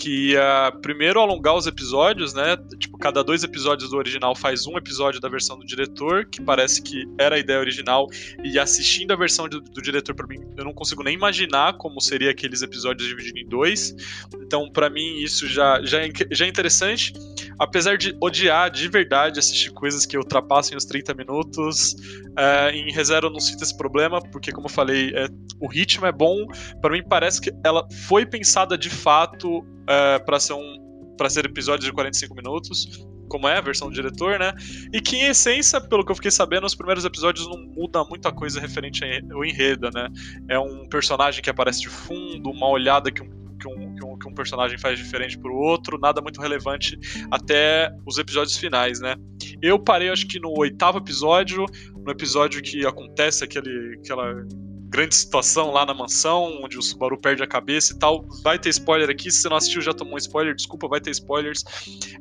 que 0.02 0.32
ia 0.32 0.74
primeiro 0.82 1.20
alongar 1.20 1.56
os 1.56 1.68
episódios, 1.68 2.34
né? 2.34 2.58
Tipo, 2.80 2.98
cada 2.98 3.24
dois 3.24 3.44
episódios 3.44 3.92
do 3.92 3.98
original 3.98 4.36
faz 4.36 4.66
um 4.66 4.76
episódio 4.76 5.22
da 5.22 5.30
versão 5.30 5.60
do 5.60 5.64
diretor, 5.64 6.26
que 6.26 6.42
parece 6.42 6.82
que 6.82 7.06
era 7.20 7.36
a 7.36 7.40
ideia 7.40 7.60
original, 7.60 8.08
e 8.44 8.58
assistindo 8.58 9.12
a 9.12 9.16
versão 9.16 9.48
do, 9.48 9.62
do 9.62 9.80
diretor 9.80 10.16
para 10.16 10.26
mim, 10.26 10.40
eu 10.58 10.66
não 10.66 10.74
consigo 10.74 11.04
nem 11.04 11.14
imaginar 11.14 11.74
como 11.78 12.02
seria 12.02 12.32
aqueles 12.32 12.64
episódios 12.64 13.08
divididos 13.08 13.42
em 13.44 13.48
dois. 13.48 13.96
Então, 14.42 14.72
para 14.72 14.90
mim 14.90 15.18
isso 15.18 15.48
já 15.48 15.80
já 15.84 16.02
é, 16.02 16.10
já 16.32 16.46
é 16.46 16.50
interessante, 16.50 17.14
apesar 17.62 17.96
de 17.96 18.18
odiar 18.20 18.72
de 18.72 18.88
verdade 18.88 19.38
assistir 19.38 19.70
coisas 19.70 20.04
que 20.04 20.18
ultrapassem 20.18 20.76
os 20.76 20.84
30 20.84 21.14
minutos, 21.14 21.96
é, 22.36 22.72
em 22.72 22.92
reserva 22.92 23.28
eu 23.28 23.32
não 23.32 23.40
sinto 23.40 23.64
esse 23.64 23.78
problema, 23.78 24.20
porque 24.20 24.52
como 24.52 24.66
eu 24.66 24.72
falei, 24.72 25.12
é, 25.16 25.28
o 25.60 25.68
ritmo 25.68 26.08
é 26.08 26.12
bom. 26.12 26.48
Para 26.82 26.92
mim 26.92 27.04
parece 27.08 27.40
que 27.40 27.54
ela 27.64 27.88
foi 28.08 28.26
pensada 28.26 28.76
de 28.76 28.90
fato 28.90 29.64
é, 29.88 30.18
para 30.18 30.40
ser 30.40 30.54
um 30.54 30.82
para 31.16 31.30
ser 31.30 31.46
episódios 31.46 31.86
de 31.86 31.94
45 31.94 32.34
minutos, 32.34 33.06
como 33.30 33.48
é 33.48 33.56
a 33.56 33.62
versão 33.62 33.90
do 33.90 33.94
diretor, 33.94 34.40
né? 34.40 34.54
E 34.92 35.00
que 35.00 35.16
em 35.16 35.28
essência, 35.28 35.80
pelo 35.80 36.04
que 36.04 36.12
eu 36.12 36.16
fiquei 36.16 36.32
sabendo, 36.32 36.66
os 36.66 36.74
primeiros 36.74 37.06
episódios 37.06 37.48
não 37.48 37.60
muda 37.60 38.04
muita 38.06 38.32
coisa 38.32 38.60
referente 38.60 39.04
ao 39.32 39.46
enredo, 39.46 39.92
né? 39.94 40.10
É 40.50 40.58
um 40.58 40.90
personagem 40.90 41.44
que 41.44 41.50
aparece 41.50 41.82
de 41.82 41.90
fundo, 41.90 42.50
uma 42.50 42.68
olhada 42.68 43.12
que 43.12 43.22
um 43.22 43.42
que 43.62 43.68
um, 43.68 44.01
que 44.22 44.30
um, 44.30 44.34
personagem 44.34 44.78
faz 44.78 44.98
diferente 44.98 45.38
pro 45.38 45.54
outro, 45.54 45.98
nada 46.00 46.22
muito 46.22 46.40
relevante 46.42 46.98
até 47.30 47.92
os 48.06 48.18
episódios 48.18 48.58
finais, 48.58 49.00
né? 49.00 49.16
Eu 49.62 49.80
parei, 49.80 50.10
acho 50.10 50.28
que 50.28 50.40
no 50.40 50.54
oitavo 50.58 51.00
episódio, 51.00 51.66
no 51.96 52.12
episódio 52.12 52.62
que 52.62 52.86
acontece 52.86 53.44
aquele, 53.44 53.96
aquela 54.04 54.46
grande 54.92 55.16
situação 55.16 55.72
lá 55.72 55.86
na 55.86 55.94
mansão, 55.94 56.60
onde 56.62 56.78
o 56.78 56.82
Subaru 56.82 57.18
perde 57.18 57.42
a 57.42 57.48
cabeça 57.48 57.94
e 57.94 58.00
tal. 58.00 58.26
Vai 58.44 58.60
ter 58.60 58.70
spoiler 58.70 59.10
aqui, 59.10 59.32
se 59.32 59.42
você 59.42 59.50
não 59.50 59.56
assistiu 59.56 59.82
já 59.82 59.94
tomou 59.94 60.16
um 60.16 60.18
spoiler, 60.18 60.54
desculpa, 60.54 60.88
vai 60.88 61.00
ter 61.00 61.12
spoilers. 61.12 61.64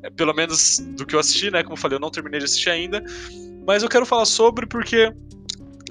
É, 0.02 0.10
pelo 0.10 0.32
menos 0.32 0.78
do 0.96 1.04
que 1.04 1.16
eu 1.16 1.18
assisti, 1.18 1.50
né? 1.50 1.62
Como 1.64 1.74
eu 1.74 1.80
falei, 1.80 1.96
eu 1.96 2.00
não 2.00 2.10
terminei 2.10 2.38
de 2.38 2.44
assistir 2.44 2.70
ainda. 2.70 3.02
Mas 3.66 3.82
eu 3.82 3.88
quero 3.88 4.06
falar 4.06 4.24
sobre 4.24 4.66
porque 4.66 5.12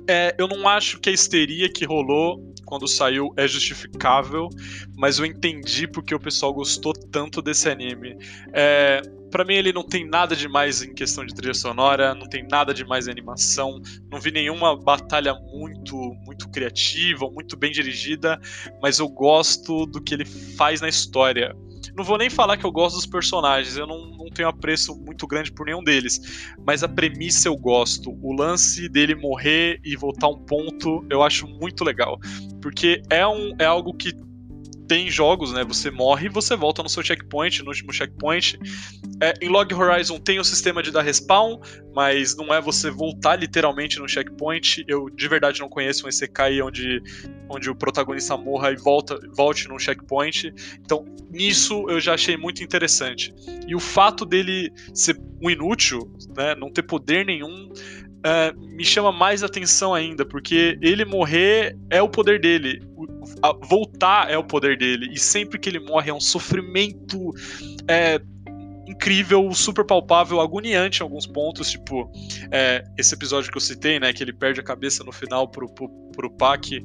é, 0.07 0.33
eu 0.39 0.47
não 0.47 0.67
acho 0.67 0.99
que 0.99 1.09
a 1.09 1.13
histeria 1.13 1.71
que 1.71 1.85
rolou 1.85 2.48
quando 2.69 2.87
saiu 2.87 3.33
é 3.35 3.47
justificável, 3.47 4.47
mas 4.95 5.17
eu 5.17 5.25
entendi 5.25 5.87
porque 5.87 6.13
o 6.13 6.19
pessoal 6.19 6.53
gostou 6.53 6.93
tanto 6.93 7.41
desse 7.41 7.67
anime. 7.67 8.15
É, 8.53 9.01
para 9.31 9.43
mim 9.43 9.55
ele 9.55 9.73
não 9.73 9.81
tem 9.81 10.07
nada 10.07 10.35
demais 10.35 10.83
em 10.83 10.93
questão 10.93 11.25
de 11.25 11.33
trilha 11.33 11.55
sonora, 11.55 12.13
não 12.13 12.29
tem 12.29 12.47
nada 12.47 12.71
demais 12.71 13.07
em 13.07 13.11
animação, 13.11 13.81
não 14.11 14.21
vi 14.21 14.31
nenhuma 14.31 14.77
batalha 14.79 15.33
muito 15.33 15.97
muito 16.27 16.47
criativa, 16.49 17.27
muito 17.31 17.57
bem 17.57 17.71
dirigida, 17.71 18.39
mas 18.79 18.99
eu 18.99 19.09
gosto 19.09 19.87
do 19.87 19.99
que 19.99 20.13
ele 20.13 20.25
faz 20.25 20.79
na 20.79 20.87
história. 20.87 21.55
Não 21.99 22.05
vou 22.05 22.17
nem 22.17 22.29
falar 22.29 22.55
que 22.55 22.65
eu 22.65 22.71
gosto 22.71 22.95
dos 22.95 23.05
personagens, 23.05 23.75
eu 23.75 23.85
não, 23.85 24.11
não 24.11 24.27
tenho 24.27 24.47
apreço 24.47 24.95
muito 24.95 25.27
grande 25.27 25.51
por 25.51 25.65
nenhum 25.65 25.83
deles, 25.83 26.47
mas 26.65 26.81
a 26.81 26.87
premissa 26.87 27.49
eu 27.49 27.57
gosto. 27.57 28.17
O 28.21 28.31
lance 28.31 28.87
dele 28.87 29.15
morrer 29.15 29.81
e 29.83 29.97
voltar 29.97 30.29
um 30.29 30.45
ponto 30.45 31.05
eu 31.09 31.21
acho 31.21 31.45
muito 31.45 31.83
legal, 31.83 32.17
porque 32.61 33.01
é, 33.09 33.27
um, 33.27 33.53
é 33.59 33.65
algo 33.65 33.93
que 33.93 34.13
tem 34.89 35.09
jogos, 35.09 35.53
né? 35.53 35.63
Você 35.63 35.91
morre 35.91 36.25
e 36.25 36.29
você 36.29 36.55
volta 36.55 36.81
no 36.81 36.89
seu 36.89 37.03
checkpoint, 37.03 37.61
no 37.61 37.69
último 37.69 37.93
checkpoint. 37.93 38.59
É, 39.21 39.35
em 39.39 39.47
Log 39.47 39.71
Horizon 39.71 40.19
tem 40.19 40.39
o 40.39 40.43
sistema 40.43 40.81
de 40.81 40.91
dar 40.91 41.03
respawn, 41.03 41.59
mas 41.93 42.35
não 42.35 42.51
é 42.51 42.59
você 42.59 42.89
voltar 42.89 43.35
literalmente 43.35 43.99
no 43.99 44.09
checkpoint. 44.09 44.83
Eu 44.87 45.07
de 45.07 45.27
verdade 45.27 45.59
não 45.59 45.69
conheço 45.69 46.07
um 46.07 46.09
ECK 46.09 46.63
onde, 46.63 47.03
onde 47.47 47.69
o 47.69 47.75
protagonista 47.75 48.35
morra 48.35 48.71
e 48.71 48.75
volta, 48.77 49.19
volte 49.37 49.67
no 49.67 49.77
checkpoint. 49.77 50.51
Então, 50.83 51.05
nisso 51.29 51.85
eu 51.87 51.99
já 51.99 52.15
achei 52.15 52.35
muito 52.35 52.63
interessante. 52.63 53.31
E 53.67 53.75
o 53.75 53.79
fato 53.79 54.25
dele 54.25 54.73
ser 54.91 55.21
um 55.39 55.51
inútil, 55.51 56.11
né? 56.35 56.55
Não 56.55 56.71
ter 56.71 56.81
poder 56.81 57.27
nenhum. 57.27 57.69
Uh, 58.19 58.75
me 58.75 58.83
chama 58.83 59.11
mais 59.11 59.43
atenção 59.43 59.93
ainda, 59.93 60.25
porque 60.25 60.77
ele 60.81 61.05
morrer 61.05 61.77
é 61.91 62.01
o 62.01 62.09
poder 62.09 62.41
dele 62.41 62.81
voltar 63.67 64.29
é 64.29 64.37
o 64.37 64.43
poder 64.43 64.77
dele. 64.77 65.09
E 65.11 65.19
sempre 65.19 65.59
que 65.59 65.69
ele 65.69 65.79
morre 65.79 66.09
é 66.09 66.13
um 66.13 66.19
sofrimento 66.19 67.33
é, 67.87 68.19
incrível, 68.87 69.51
super 69.53 69.85
palpável, 69.85 70.39
agoniante 70.41 71.01
em 71.01 71.03
alguns 71.03 71.25
pontos. 71.25 71.71
Tipo, 71.71 72.11
é, 72.51 72.83
esse 72.97 73.13
episódio 73.13 73.51
que 73.51 73.57
eu 73.57 73.61
citei, 73.61 73.99
né? 73.99 74.11
Que 74.11 74.23
ele 74.23 74.33
perde 74.33 74.59
a 74.59 74.63
cabeça 74.63 75.03
no 75.03 75.11
final 75.11 75.47
pro, 75.47 75.69
pro, 75.69 75.89
pro 76.11 76.31
Pac. 76.31 76.83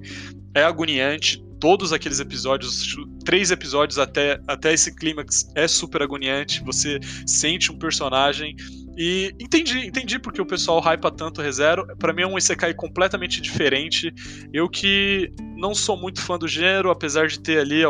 É 0.54 0.62
agoniante. 0.62 1.42
Todos 1.64 1.94
aqueles 1.94 2.20
episódios, 2.20 2.94
três 3.24 3.50
episódios 3.50 3.98
até, 3.98 4.38
até 4.46 4.74
esse 4.74 4.94
clímax, 4.94 5.50
é 5.54 5.66
super 5.66 6.02
agoniante. 6.02 6.62
Você 6.62 7.00
sente 7.26 7.72
um 7.72 7.78
personagem 7.78 8.54
e 8.98 9.34
entendi, 9.40 9.78
entendi 9.78 10.18
porque 10.18 10.42
o 10.42 10.44
pessoal 10.44 10.78
hypa 10.78 11.10
tanto 11.10 11.40
ReZero. 11.40 11.86
Para 11.96 12.12
mim 12.12 12.20
é 12.20 12.26
um 12.26 12.36
Isekai 12.36 12.74
completamente 12.74 13.40
diferente. 13.40 14.12
Eu 14.52 14.68
que 14.68 15.32
não 15.56 15.74
sou 15.74 15.96
muito 15.96 16.20
fã 16.20 16.38
do 16.38 16.46
gênero, 16.46 16.90
apesar 16.90 17.28
de 17.28 17.40
ter 17.40 17.60
ali 17.60 17.82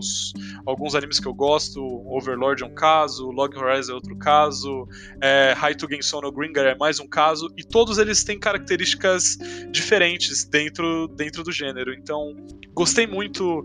alguns 0.00 0.80
alguns 0.80 0.94
animes 0.94 1.20
que 1.20 1.28
eu 1.28 1.34
gosto, 1.34 1.80
Overlord 2.06 2.62
é 2.62 2.66
um 2.66 2.74
caso, 2.74 3.30
Log 3.30 3.56
Horizon 3.56 3.92
é 3.92 3.94
outro 3.94 4.16
caso, 4.16 4.88
é, 5.20 5.54
Haito 5.60 5.86
Gensono 5.88 6.28
no 6.28 6.32
Gringar 6.32 6.66
é 6.66 6.74
mais 6.74 6.98
um 6.98 7.06
caso, 7.06 7.48
e 7.56 7.62
todos 7.62 7.98
eles 7.98 8.24
têm 8.24 8.38
características 8.38 9.36
diferentes 9.70 10.44
dentro, 10.44 11.08
dentro 11.08 11.42
do 11.42 11.52
gênero. 11.52 11.92
Então, 11.92 12.34
gostei 12.74 13.06
muito 13.06 13.64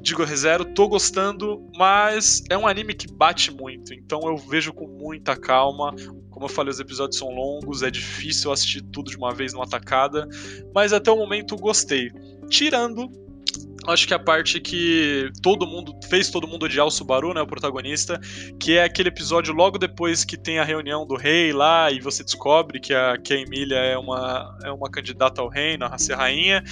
digo 0.00 0.22
ReZero, 0.22 0.64
tô 0.64 0.86
gostando, 0.86 1.68
mas 1.76 2.42
é 2.48 2.56
um 2.56 2.66
anime 2.66 2.94
que 2.94 3.12
bate 3.12 3.50
muito, 3.50 3.92
então 3.92 4.20
eu 4.24 4.36
vejo 4.36 4.72
com 4.72 4.86
muita 4.86 5.36
calma. 5.36 5.92
Como 6.30 6.44
eu 6.44 6.48
falei, 6.48 6.70
os 6.70 6.78
episódios 6.78 7.18
são 7.18 7.28
longos, 7.30 7.82
é 7.82 7.90
difícil 7.90 8.52
assistir 8.52 8.82
tudo 8.82 9.10
de 9.10 9.16
uma 9.16 9.34
vez 9.34 9.52
numa 9.52 9.66
tacada, 9.66 10.28
mas 10.72 10.92
até 10.92 11.10
o 11.10 11.16
momento 11.16 11.56
gostei. 11.56 12.12
Tirando 12.48 13.10
acho 13.88 14.06
que 14.06 14.14
a 14.14 14.18
parte 14.18 14.60
que 14.60 15.30
todo 15.42 15.66
mundo 15.66 15.98
fez 16.08 16.30
todo 16.30 16.46
mundo 16.46 16.64
odiar 16.64 16.86
o 16.86 16.90
Subaru, 16.90 17.32
né, 17.34 17.40
o 17.40 17.46
protagonista, 17.46 18.20
que 18.60 18.76
é 18.76 18.84
aquele 18.84 19.08
episódio 19.08 19.54
logo 19.54 19.78
depois 19.78 20.24
que 20.24 20.36
tem 20.36 20.58
a 20.58 20.64
reunião 20.64 21.06
do 21.06 21.16
rei 21.16 21.52
lá 21.52 21.90
e 21.90 22.00
você 22.00 22.24
descobre 22.24 22.80
que 22.80 22.94
a, 22.94 23.16
que 23.18 23.34
a 23.34 23.38
Emília 23.38 23.76
é 23.76 23.96
uma, 23.96 24.58
é 24.64 24.70
uma 24.70 24.90
candidata 24.90 25.40
ao 25.40 25.48
reino, 25.48 25.84
a 25.84 25.98
ser 25.98 26.14
rainha, 26.14 26.62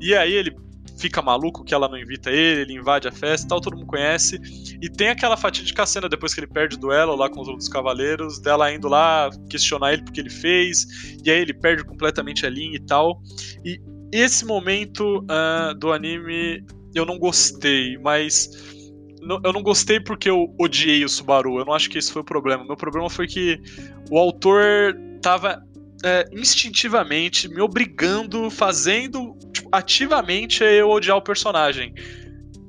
e 0.00 0.14
aí 0.14 0.32
ele 0.32 0.54
fica 0.98 1.20
maluco 1.20 1.64
que 1.64 1.74
ela 1.74 1.88
não 1.88 1.98
invita 1.98 2.30
ele, 2.30 2.60
ele 2.62 2.74
invade 2.74 3.08
a 3.08 3.12
festa 3.12 3.46
e 3.46 3.48
tal, 3.48 3.60
todo 3.60 3.76
mundo 3.76 3.86
conhece. 3.86 4.38
E 4.80 4.88
tem 4.88 5.08
aquela 5.08 5.36
fatídica 5.36 5.84
cena 5.84 6.08
depois 6.08 6.32
que 6.32 6.40
ele 6.40 6.46
perde 6.46 6.76
o 6.76 6.78
duelo 6.78 7.16
lá 7.16 7.28
com 7.28 7.40
os 7.40 7.48
outros 7.48 7.68
cavaleiros, 7.68 8.38
dela 8.38 8.72
indo 8.72 8.88
lá 8.88 9.28
questionar 9.50 9.94
ele 9.94 10.02
porque 10.02 10.20
ele 10.20 10.30
fez, 10.30 10.86
e 11.24 11.30
aí 11.30 11.40
ele 11.40 11.54
perde 11.54 11.84
completamente 11.84 12.46
a 12.46 12.50
linha 12.50 12.76
e 12.76 12.80
tal. 12.80 13.20
E 13.64 13.80
esse 14.12 14.44
momento 14.44 15.20
uh, 15.20 15.74
do 15.74 15.90
anime 15.92 16.64
eu 16.94 17.06
não 17.06 17.18
gostei, 17.18 17.96
mas 17.98 18.50
eu 19.42 19.52
não 19.52 19.62
gostei 19.62 19.98
porque 20.00 20.28
eu 20.28 20.54
odiei 20.58 21.04
o 21.04 21.08
Subaru. 21.08 21.58
Eu 21.58 21.64
não 21.64 21.72
acho 21.72 21.88
que 21.88 21.96
esse 21.96 22.12
foi 22.12 22.22
o 22.22 22.24
problema. 22.24 22.64
Meu 22.64 22.76
problema 22.76 23.08
foi 23.08 23.26
que 23.26 23.58
o 24.10 24.18
autor 24.18 24.94
tava 25.22 25.62
é, 26.04 26.28
instintivamente 26.32 27.48
me 27.48 27.60
obrigando, 27.60 28.50
fazendo 28.50 29.36
tipo, 29.52 29.68
ativamente 29.72 30.62
eu 30.64 30.90
odiar 30.90 31.16
o 31.16 31.22
personagem. 31.22 31.94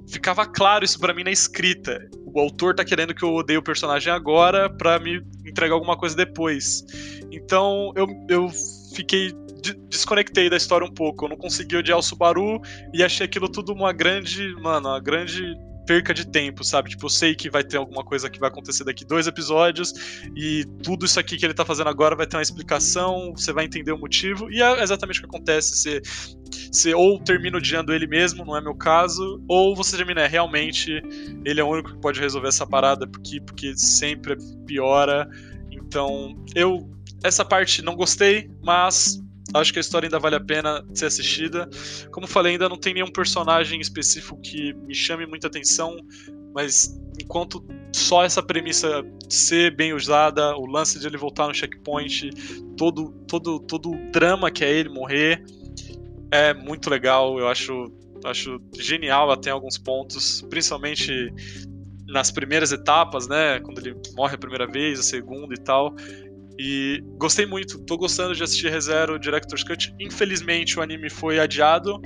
Ficava 0.07 0.45
claro 0.45 0.85
isso 0.85 0.99
para 0.99 1.13
mim 1.13 1.23
na 1.23 1.31
escrita. 1.31 2.07
O 2.25 2.39
autor 2.39 2.75
tá 2.75 2.85
querendo 2.85 3.13
que 3.13 3.23
eu 3.23 3.33
odeie 3.33 3.57
o 3.57 3.63
personagem 3.63 4.13
agora 4.13 4.69
para 4.69 4.99
me 4.99 5.21
entregar 5.45 5.73
alguma 5.73 5.97
coisa 5.97 6.15
depois. 6.15 6.85
Então 7.31 7.91
eu, 7.95 8.07
eu 8.29 8.47
fiquei 8.95 9.33
desconectei 9.89 10.49
da 10.49 10.57
história 10.57 10.85
um 10.85 10.93
pouco. 10.93 11.25
Eu 11.25 11.29
não 11.29 11.37
consegui 11.37 11.77
odiar 11.77 11.97
o 11.97 12.03
Subaru 12.03 12.61
e 12.93 13.03
achei 13.03 13.25
aquilo 13.25 13.49
tudo 13.49 13.73
uma 13.73 13.93
grande, 13.93 14.53
mano, 14.61 14.89
uma 14.89 14.99
grande 14.99 15.55
perca 15.85 16.13
de 16.13 16.25
tempo, 16.25 16.63
sabe? 16.63 16.89
Tipo, 16.89 17.05
eu 17.05 17.09
sei 17.09 17.35
que 17.35 17.49
vai 17.49 17.63
ter 17.63 17.77
alguma 17.77 18.03
coisa 18.03 18.29
que 18.29 18.39
vai 18.39 18.49
acontecer 18.49 18.83
daqui 18.83 19.05
dois 19.05 19.27
episódios 19.27 19.93
e 20.35 20.65
tudo 20.81 21.05
isso 21.05 21.19
aqui 21.19 21.37
que 21.37 21.45
ele 21.45 21.53
tá 21.53 21.65
fazendo 21.65 21.89
agora 21.89 22.15
vai 22.15 22.25
ter 22.25 22.37
uma 22.37 22.41
explicação, 22.41 23.33
você 23.35 23.51
vai 23.51 23.65
entender 23.65 23.91
o 23.91 23.97
motivo 23.97 24.49
e 24.51 24.61
é 24.61 24.81
exatamente 24.81 25.19
o 25.19 25.23
que 25.23 25.27
acontece. 25.27 25.75
Você, 25.75 26.01
você 26.71 26.93
ou 26.93 27.19
termina 27.19 27.57
odiando 27.57 27.93
ele 27.93 28.07
mesmo, 28.07 28.45
não 28.45 28.57
é 28.57 28.61
meu 28.61 28.75
caso, 28.75 29.43
ou 29.47 29.75
você 29.75 29.97
termina, 29.97 30.21
é, 30.21 30.27
realmente, 30.27 31.01
ele 31.45 31.59
é 31.59 31.63
o 31.63 31.67
único 31.67 31.91
que 31.91 31.99
pode 31.99 32.19
resolver 32.19 32.47
essa 32.47 32.65
parada 32.65 33.07
porque, 33.07 33.41
porque 33.41 33.75
sempre 33.77 34.37
piora. 34.65 35.27
Então, 35.71 36.35
eu 36.55 36.89
essa 37.23 37.45
parte 37.45 37.81
não 37.81 37.95
gostei, 37.95 38.51
mas 38.61 39.22
Acho 39.53 39.71
que 39.71 39.79
a 39.79 39.81
história 39.81 40.07
ainda 40.07 40.19
vale 40.19 40.35
a 40.35 40.39
pena 40.39 40.83
ser 40.93 41.05
assistida. 41.05 41.69
Como 42.11 42.27
falei, 42.27 42.53
ainda 42.53 42.67
não 42.67 42.77
tem 42.77 42.93
nenhum 42.93 43.11
personagem 43.11 43.79
específico 43.79 44.39
que 44.41 44.73
me 44.73 44.95
chame 44.95 45.25
muita 45.25 45.47
atenção, 45.47 45.95
mas 46.53 46.99
enquanto 47.21 47.63
só 47.93 48.23
essa 48.23 48.41
premissa 48.41 49.03
ser 49.29 49.75
bem 49.75 49.93
usada, 49.93 50.55
o 50.57 50.65
lance 50.65 50.99
de 50.99 51.07
ele 51.07 51.17
voltar 51.17 51.47
no 51.47 51.53
checkpoint, 51.53 52.29
todo 52.77 53.11
todo 53.27 53.59
todo 53.59 53.91
o 53.91 54.11
drama 54.11 54.49
que 54.49 54.63
é 54.63 54.71
ele 54.71 54.89
morrer, 54.89 55.43
é 56.31 56.53
muito 56.53 56.89
legal. 56.89 57.39
Eu 57.39 57.47
acho 57.47 57.91
acho 58.25 58.59
genial 58.79 59.31
até 59.31 59.49
em 59.49 59.53
alguns 59.53 59.77
pontos, 59.77 60.41
principalmente 60.49 61.33
nas 62.07 62.31
primeiras 62.31 62.71
etapas, 62.71 63.27
né, 63.27 63.59
quando 63.59 63.79
ele 63.79 63.95
morre 64.15 64.35
a 64.35 64.37
primeira 64.37 64.67
vez, 64.67 64.99
a 64.99 65.03
segunda 65.03 65.53
e 65.53 65.57
tal. 65.57 65.93
E 66.59 67.03
gostei 67.17 67.45
muito, 67.45 67.79
tô 67.79 67.97
gostando 67.97 68.35
de 68.35 68.43
assistir 68.43 68.69
ReZero 68.69 69.19
Director's 69.19 69.63
Cut. 69.63 69.93
Infelizmente 69.99 70.77
o 70.77 70.81
anime 70.81 71.09
foi 71.09 71.39
adiado. 71.39 71.99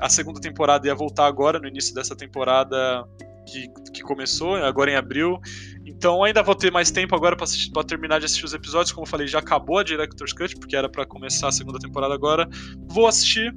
A 0.00 0.08
segunda 0.08 0.40
temporada 0.40 0.86
ia 0.86 0.94
voltar 0.94 1.26
agora, 1.26 1.58
no 1.58 1.68
início 1.68 1.94
dessa 1.94 2.16
temporada 2.16 3.04
que, 3.46 3.68
que 3.92 4.02
começou, 4.02 4.56
agora 4.56 4.90
em 4.90 4.96
abril. 4.96 5.38
Então 5.86 6.24
ainda 6.24 6.42
vou 6.42 6.54
ter 6.54 6.72
mais 6.72 6.90
tempo 6.90 7.14
agora 7.14 7.36
para 7.36 7.84
terminar 7.84 8.18
de 8.18 8.26
assistir 8.26 8.44
os 8.44 8.54
episódios. 8.54 8.92
Como 8.92 9.06
eu 9.06 9.10
falei, 9.10 9.26
já 9.26 9.38
acabou 9.38 9.78
a 9.78 9.84
Director's 9.84 10.32
Cut, 10.32 10.56
porque 10.58 10.76
era 10.76 10.88
para 10.88 11.06
começar 11.06 11.48
a 11.48 11.52
segunda 11.52 11.78
temporada 11.78 12.14
agora. 12.14 12.48
Vou 12.88 13.06
assistir. 13.06 13.54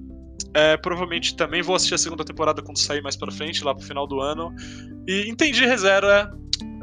É, 0.54 0.78
provavelmente 0.78 1.36
também 1.36 1.62
vou 1.62 1.76
assistir 1.76 1.96
a 1.96 1.98
segunda 1.98 2.24
temporada 2.24 2.62
quando 2.62 2.78
sair 2.78 3.02
mais 3.02 3.16
pra 3.16 3.32
frente, 3.32 3.64
lá 3.64 3.74
pro 3.74 3.86
final 3.86 4.06
do 4.06 4.20
ano. 4.20 4.54
E 5.08 5.30
entendi 5.30 5.66
ReZero, 5.66 6.08
é. 6.08 6.30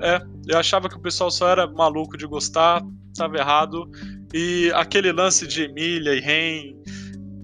É, 0.01 0.21
eu 0.49 0.59
achava 0.59 0.89
que 0.89 0.97
o 0.97 1.01
pessoal 1.01 1.31
só 1.31 1.49
era 1.49 1.67
maluco 1.67 2.17
de 2.17 2.27
gostar, 2.27 2.83
estava 3.13 3.37
errado. 3.37 3.89
E 4.33 4.71
aquele 4.75 5.13
lance 5.13 5.47
de 5.47 5.65
Emília 5.65 6.15
e 6.15 6.21
Ren, 6.21 6.75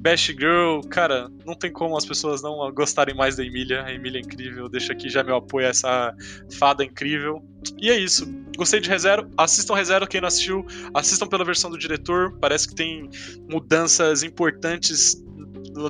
Best 0.00 0.32
Girl, 0.32 0.80
cara, 0.88 1.28
não 1.44 1.54
tem 1.54 1.72
como 1.72 1.96
as 1.96 2.06
pessoas 2.06 2.40
não 2.40 2.72
gostarem 2.72 3.14
mais 3.14 3.36
da 3.36 3.44
Emília. 3.44 3.84
A 3.84 3.92
Emília 3.92 4.18
é 4.18 4.22
incrível, 4.22 4.68
deixa 4.68 4.92
aqui 4.92 5.08
já 5.08 5.22
meu 5.22 5.36
apoio 5.36 5.66
a 5.66 5.70
essa 5.70 6.14
fada 6.58 6.84
incrível. 6.84 7.42
E 7.78 7.90
é 7.90 7.98
isso. 7.98 8.26
Gostei 8.56 8.80
de 8.80 8.88
ReZero. 8.88 9.28
Assistam 9.36 9.74
ReZero, 9.74 10.06
quem 10.06 10.20
não 10.20 10.28
assistiu, 10.28 10.64
assistam 10.94 11.26
pela 11.26 11.44
versão 11.44 11.70
do 11.70 11.78
diretor. 11.78 12.36
Parece 12.40 12.68
que 12.68 12.74
tem 12.74 13.10
mudanças 13.50 14.22
importantes 14.22 15.22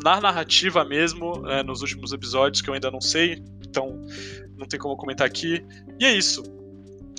na 0.02 0.20
narrativa 0.20 0.84
mesmo, 0.84 1.46
é, 1.48 1.62
nos 1.62 1.80
últimos 1.82 2.12
episódios, 2.12 2.60
que 2.60 2.68
eu 2.68 2.74
ainda 2.74 2.90
não 2.90 3.00
sei. 3.00 3.42
Então, 3.66 4.00
não 4.56 4.66
tem 4.66 4.80
como 4.80 4.96
comentar 4.96 5.26
aqui. 5.26 5.64
E 5.98 6.04
é 6.04 6.12
isso. 6.12 6.42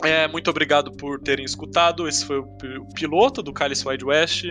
É, 0.03 0.27
muito 0.27 0.49
obrigado 0.49 0.91
por 0.93 1.19
terem 1.19 1.43
escutado. 1.43 2.07
Esse 2.07 2.25
foi 2.25 2.39
o 2.39 2.47
piloto 2.93 3.41
do 3.43 3.51
Cálice 3.51 3.87
Wide 3.87 4.05
West. 4.05 4.45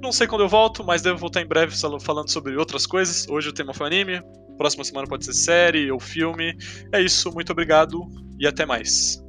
Não 0.00 0.10
sei 0.10 0.26
quando 0.26 0.42
eu 0.42 0.48
volto, 0.48 0.82
mas 0.82 1.02
devo 1.02 1.18
voltar 1.18 1.42
em 1.42 1.46
breve 1.46 1.74
falando 2.00 2.30
sobre 2.30 2.56
outras 2.56 2.86
coisas. 2.86 3.26
Hoje 3.28 3.48
o 3.48 3.52
tema 3.52 3.74
foi 3.74 3.86
anime. 3.86 4.22
próxima 4.56 4.84
semana 4.84 5.06
pode 5.06 5.24
ser 5.24 5.34
série 5.34 5.90
ou 5.90 6.00
filme. 6.00 6.56
É 6.92 7.00
isso, 7.00 7.32
muito 7.32 7.52
obrigado 7.52 8.00
e 8.38 8.46
até 8.46 8.64
mais. 8.64 9.23